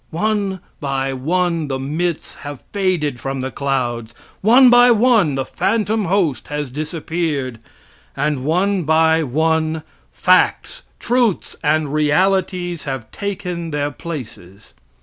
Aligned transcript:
One 0.09 0.61
by 0.79 1.13
one 1.13 1.67
the 1.67 1.77
myths 1.77 2.33
have 2.41 2.63
faded 2.73 3.19
from 3.19 3.41
the 3.41 3.51
clouds; 3.51 4.15
one 4.41 4.71
by 4.71 4.89
one 4.89 5.35
the 5.35 5.45
phantom 5.45 6.05
host 6.05 6.47
has 6.47 6.71
disappeared, 6.71 7.59
and, 8.17 8.43
one 8.43 8.81
by 8.81 9.21
one, 9.21 9.83
facts, 10.11 10.81
truths 10.99 11.55
and 11.63 11.93
realities 11.93 12.85
have 12.85 13.11
taken 13.11 13.69
their 13.69 13.91
places. 13.91 14.73